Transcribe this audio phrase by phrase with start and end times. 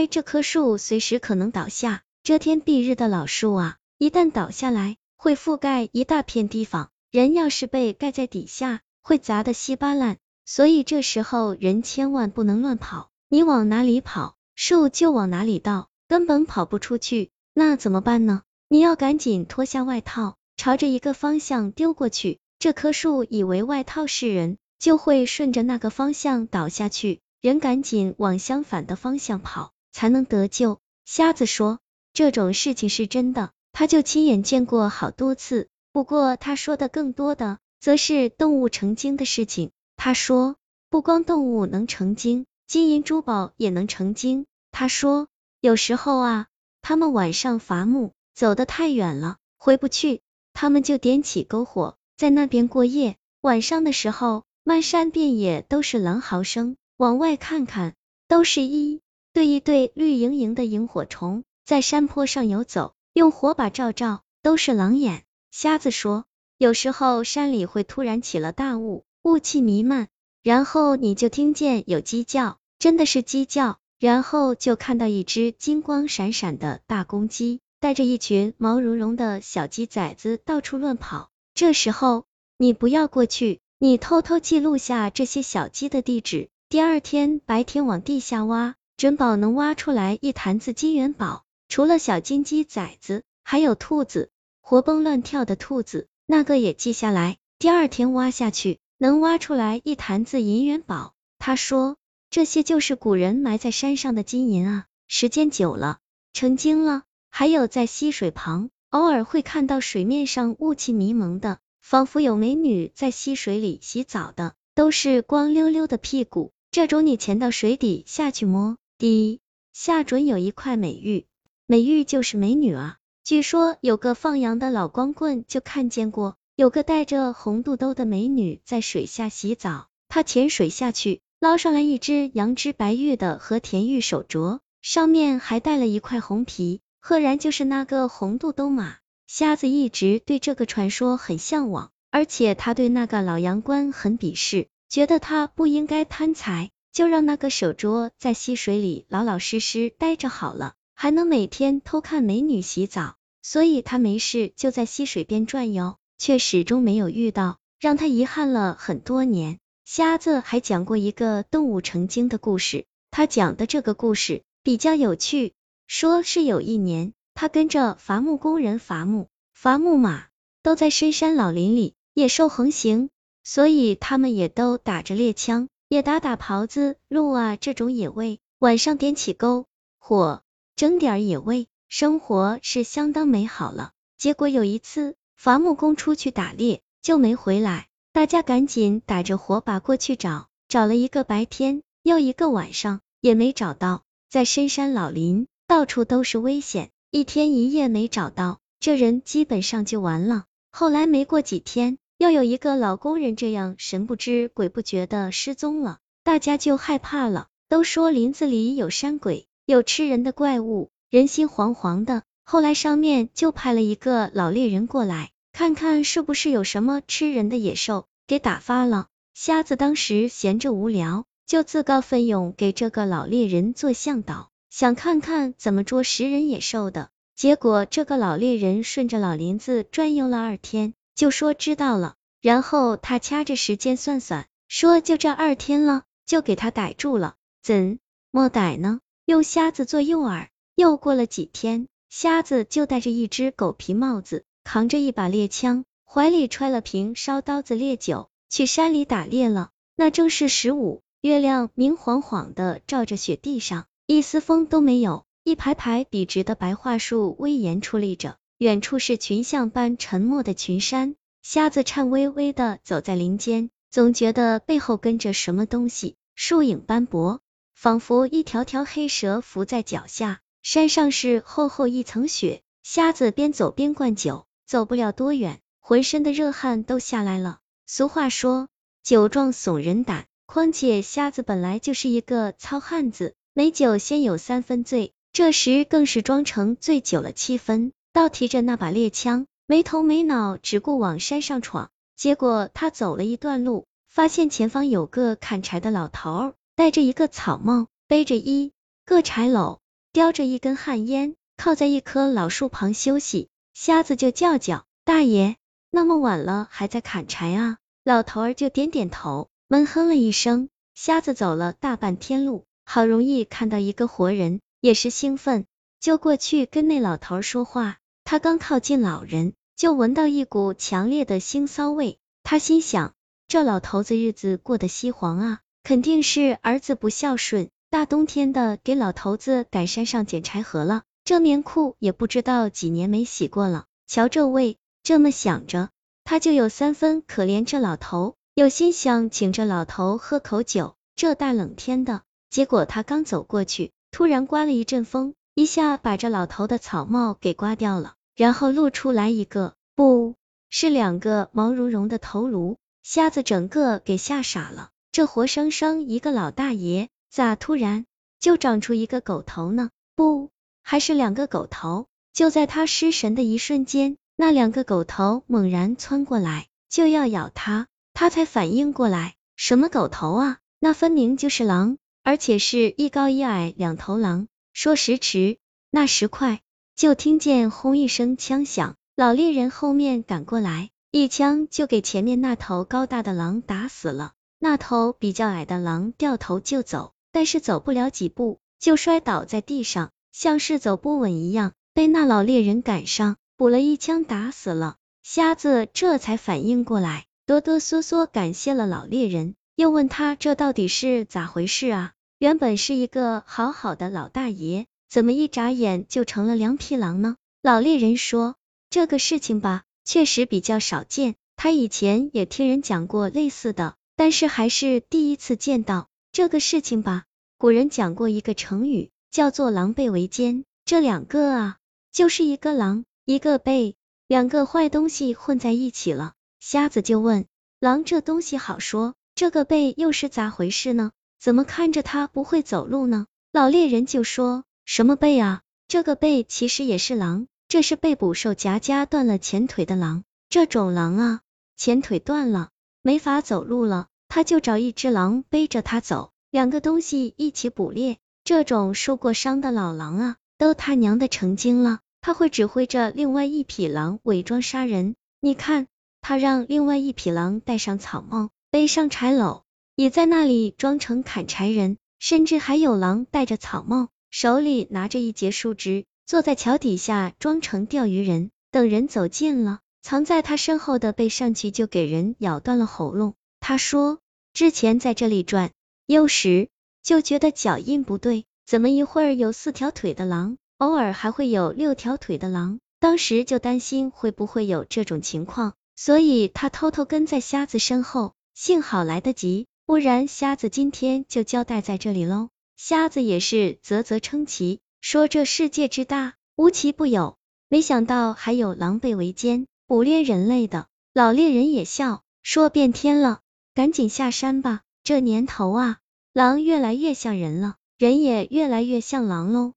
[0.00, 2.00] 为这棵树随时可能倒下。
[2.22, 6.88] 遮天蔽日的老树啊，一旦倒下来，会覆盖一大片地方。
[7.10, 10.16] 人要是被盖在底下，会砸得稀巴烂。
[10.46, 17.30] 所以这时候人千万不能乱跑，你往哪里跑，树就往哪里倒，根本跑不出去。
[17.52, 18.40] 那怎么办呢？
[18.68, 22.38] 你要赶紧脱下外套，朝着一个方向丢过去。
[22.58, 27.20] 这棵树以为外套是人，就会顺着那个方向倒下去。
[27.42, 30.78] 人赶紧往相反的方向跑，才能得救。
[31.04, 31.78] 瞎子说，
[32.12, 35.68] 这种事情是真的，他就亲眼见过好多次。
[35.92, 39.70] 不过他说的更多的，则是动物成精的事情。
[39.96, 40.56] 他说，
[40.88, 44.46] 不光动物能成精，金银珠宝也能成精。
[44.70, 45.28] 他说，
[45.60, 46.46] 有时候啊，
[46.82, 48.12] 他们晚上伐木。
[48.32, 50.22] 走得太远了，回不去，
[50.54, 53.16] 他们就点起篝火，在那边过夜。
[53.42, 57.94] 晚上的时候，漫山遍野都是狼嚎声，往外看看，
[58.28, 59.02] 都是一
[59.32, 65.24] 对一对绿莹莹的萤火虫在山坡上游走，用火把照照，都是狼眼。
[65.50, 66.24] 瞎子说，
[66.58, 70.08] 有时候山里会突然起了大雾，雾气弥漫，
[70.42, 77.60] 然后你就听见有鸡叫，真的是鸡叫，然后就看到一只金光闪闪的大公鸡。
[77.80, 82.26] 带着一群毛茸茸的小鸡崽子到处乱跑，这时候
[82.58, 91.46] 你不要过去，你偷偷记录下这些小鸡的地址，第二天白天往地下挖，准保能挖出来一坛子金元宝。
[91.70, 94.28] 除了小金鸡崽子，还有兔子，
[94.60, 101.14] 活蹦乱跳的兔子，那个也记下来，第二天挖下去，能挖出来一坛子银元宝。
[101.38, 101.96] 他说，
[102.28, 106.00] 这些就是古人埋在山上的金银啊，时间久了，
[106.34, 107.04] 成精了。
[107.30, 116.52] 还有在溪水旁，偶尔会看到水面上雾气迷蒙的，仿佛有美女在溪水里洗澡的，都是光溜溜的屁股。
[116.70, 119.40] 这种你潜到水底下去摸，第一
[119.72, 121.24] 下准有一块美玉，
[121.64, 122.98] 美玉就是美女啊。
[123.24, 136.82] 据说有个放羊的老光棍就看见过，有个戴着红肚兜的美女在水下洗澡，他潜水下去，捞上来一只羊脂白玉的和田玉手镯，上面还带了一块红皮。
[137.00, 159.58] 赫然就是那个红肚兜马，瞎子一直对这个传说很向往，而且他对那个老羊倌很鄙视，觉得他不应该贪财，就让那个手镯在溪水里老老实实待着好了，还能每天偷看美女洗澡，所以他没事就在溪水边转悠，却始终没有遇到，让他遗憾了很多年。
[159.84, 165.52] 瞎子还讲过一个动物成精的故事，他讲的这个故事比较有趣。
[165.88, 170.26] 说是有一年，他跟着伐木工人伐木，伐木马
[170.62, 173.08] 都在深山老林里，野兽横行，
[173.42, 179.64] 所以他们也都打着猎枪，也打打狍子、鹿啊这种野味，晚上点起篝
[179.98, 180.44] 火，
[180.76, 183.90] 蒸点野味，生活是相当美好了。
[184.16, 195.48] 结果有一次，伐木工出去打猎就没回来，大家赶紧打着火把过去找，找了一个白天又一个晚上，也没找到，在深山老林。
[195.66, 200.44] 到处都是危险，一天一夜没找到，这人基本上就完了。
[200.70, 212.22] 后来没过几天，又有一个老工人这样神不知鬼不觉的失踪了，大家就害怕了，都说林子里有山鬼，有吃人的怪物，人心惶惶的。
[212.44, 219.06] 后来上面就派了一个老猎人过来，看看是不是有什么吃人的野兽给打发了。
[219.32, 224.50] 瞎子当时闲着无聊，就自告奋勇给这个老猎人做向导。
[224.68, 232.14] 想看看怎么捉食人野兽的，结果这个老猎人顺着老林子转悠了二天，就说知道了。
[232.40, 237.34] 然后他掐着时间算算，说就这二天了，就给他逮住了。
[237.62, 237.98] 怎
[238.30, 239.00] 么逮呢？
[239.26, 240.48] 用瞎子做诱饵。
[240.76, 249.68] 又过了几天，瞎子就戴着一只狗皮帽子，扛着一把猎枪，怀里揣了瓶烧刀子烈酒，去山里打猎了。
[249.96, 253.84] 那正是十五，月亮明晃晃的照着雪地上。
[254.06, 261.16] 一丝风都没有，一排排笔直的白桦树威严矗立着，远处是群像般沉默的群山。
[261.40, 267.40] 瞎子颤巍巍的走在林间，总觉得背后跟着什么东西，树影斑驳，
[267.74, 270.40] 仿佛一条条黑蛇伏在脚下。
[270.60, 277.60] 山上是厚厚一层雪，瞎子边走边灌酒，走不了多远，浑身的热汗都下来了。
[277.86, 278.68] 俗话说，
[279.02, 283.32] 酒壮怂人胆，况且瞎子本来就是一个糙汉子。
[283.54, 291.90] 美酒先有三分醉，这时更是装成醉酒了七分，倒提着那把猎枪，没头没脑，只顾往山上闯。
[292.16, 298.72] 结果他走了一段路，发现前方有个砍柴的老头，戴着一个草帽，背着一
[299.06, 299.78] 个柴篓，
[300.12, 303.48] 叼着一根旱烟，靠在一棵老树旁休息。
[303.72, 305.56] 瞎子就叫叫大爷，
[305.90, 307.78] 那么晚了还在砍柴啊？
[308.04, 310.68] 老头儿就点点头，闷哼了一声。
[310.94, 315.64] 瞎子走了大半天路，好容易看到一个活人，也是兴奋，
[316.00, 317.99] 就过去跟那老头说话。
[318.30, 322.20] 他刚靠近老人，就闻到一股强烈的腥臊味。
[322.44, 323.12] 他心想，
[323.48, 331.02] 这老头子日子过得稀黄啊，肯定是儿子不孝顺，大冬天的给老头子赶山上捡柴禾了。
[331.24, 333.86] 这棉裤也不知道几年没洗过了。
[334.06, 335.88] 瞧这味，这么想着，
[336.22, 338.36] 他就有三分可怜这老头。
[338.54, 350.34] 有心想请这老头喝口酒，这大冷天的，结果他刚走过去，突然刮了一阵风，一下把这老头的草帽给刮掉了，然后露出来一个，不
[350.68, 354.90] 是两个毛茸茸的头颅，瞎子整个给吓傻了。
[355.12, 358.06] 这活生生一个老大爷，咋突然
[358.38, 359.90] 就长出一个狗头呢？
[360.14, 360.50] 不，
[360.82, 362.06] 还是两个狗头。
[362.32, 367.88] 就在他失神的一瞬间，那两个狗头猛然窜过来，就要咬他。
[368.14, 370.58] 他才反应过来，什么狗头啊？
[370.78, 374.46] 那分明就是狼，而且是一高一矮两头狼。
[374.72, 375.58] 说时迟，
[375.90, 376.60] 那时快，
[377.00, 384.32] 就听见轰一声枪响，老猎人后面赶过来，一枪就给前面那头高大的狼打死了。
[384.58, 394.96] 那头比较矮的狼掉头就走，但是走不了几步，就摔倒在地上，像是走不稳一样，被那老猎人赶上，补了一枪打死了。
[395.22, 397.24] 瞎子这才反应过来。
[397.46, 402.12] 哆哆嗦嗦感谢了老猎人，又问他这到底是咋回事啊？
[402.38, 407.34] 原本是一个好好的老大爷，怎么一眨眼就成了两匹狼呢？
[407.62, 408.54] 老猎人说，
[408.90, 417.24] 这个事情吧，确实比较少见，他以前也听人讲过类似的，但是还是第一次见到这个事情吧。
[417.58, 421.76] 古人讲过一个成语，叫做狼狈为奸，这两个啊，
[422.12, 423.96] 就是一个狼，一个狈，
[424.28, 426.34] 两个坏东西混在一起了。
[426.60, 427.46] 瞎子就问
[427.80, 431.10] 狼：“这东西好说，这个狈又是咋回事呢？
[431.40, 435.60] 怎么看着他不会走路呢？”老猎人就说：“什么背啊？
[435.88, 440.24] 这个背其实也是狼，这是被捕兽夹夹断了前腿的狼。
[440.48, 441.40] 这种狼啊，
[441.76, 442.70] 前腿断了，
[443.02, 448.18] 没法走路了，他就找一只狼背着他走，两个东西一起捕猎。
[448.44, 455.14] 这种受过伤的老狼啊，都他娘的成精了，他会指挥着另外一匹狼伪装杀人。
[455.40, 455.86] 你看。”
[456.22, 459.62] 他让另外一匹狼戴上草帽，背上柴篓，
[459.96, 473.34] 也在那里装成砍柴人，甚至还有狼戴着草帽，手里拿着一截树枝，坐在桥底下装成钓鱼人，等人走近了，藏在他身后的背上去就给人咬断了喉咙。
[473.58, 474.18] 他说，
[474.52, 475.72] 之前在这里转
[476.06, 476.68] 悠时，
[477.02, 485.74] 就觉得脚印不对，怎么一会儿有四条腿的狼，偶尔还会有六条腿的狼，当时就担心会不会有这种情况。
[485.96, 492.48] 所以他偷偷跟在瞎子身后，幸好来得及，不然瞎子今天就交代在这里喽。
[492.82, 497.36] 瞎子也是啧啧称奇，说这世界之大，无奇不有，
[497.68, 500.86] 没想到还有狼狈为奸、捕猎人类的。
[501.12, 503.40] 老猎人也笑，说变天了，
[503.74, 504.80] 赶紧下山吧。
[505.04, 505.98] 这年头啊，
[506.32, 509.74] 狼越来越像人了，人也越来越像狼喽。